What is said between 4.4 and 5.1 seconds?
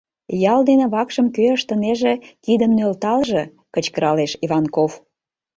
Иванков.